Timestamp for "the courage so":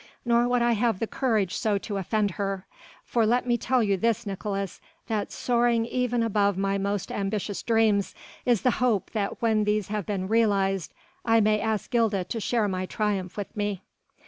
0.97-1.77